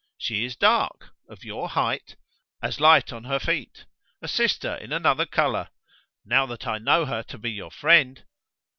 She 0.17 0.45
is 0.45 0.55
dark, 0.55 1.09
of 1.29 1.43
your 1.43 1.69
height, 1.69 2.15
as 2.59 2.79
light 2.79 3.13
on 3.13 3.25
her 3.25 3.37
feet; 3.37 3.85
a 4.19 4.27
sister 4.27 4.73
in 4.77 4.91
another 4.91 5.27
colour. 5.27 5.69
Now 6.25 6.47
that 6.47 6.65
I 6.65 6.79
know 6.79 7.05
her 7.05 7.21
to 7.21 7.37
be 7.37 7.51
your 7.51 7.69
friend 7.69 8.25